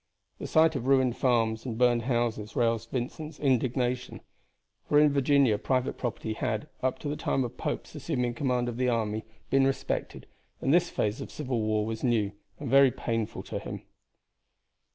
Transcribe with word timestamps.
The 0.39 0.47
sight 0.47 0.75
of 0.75 0.87
ruined 0.87 1.15
farms 1.15 1.63
and 1.63 1.77
burned 1.77 2.05
houses 2.05 2.55
roused 2.55 2.89
Vincent's 2.89 3.39
indignation; 3.39 4.21
for 4.89 4.97
in 4.99 5.13
Virginia 5.13 5.59
private 5.59 5.95
property 5.99 6.33
had, 6.33 6.67
up 6.81 6.97
to 7.01 7.07
the 7.07 7.15
time 7.15 7.43
of 7.43 7.55
Pope's 7.55 7.93
assuming 7.93 8.33
command 8.33 8.67
of 8.67 8.77
the 8.77 8.89
army, 8.89 9.23
been 9.51 9.67
respected, 9.67 10.25
and 10.59 10.73
this 10.73 10.89
phase 10.89 11.21
of 11.21 11.29
civil 11.29 11.61
war 11.61 11.85
was 11.85 12.03
new 12.03 12.31
and 12.59 12.67
very 12.67 12.89
painful 12.89 13.43
to 13.43 13.59
him. 13.59 13.83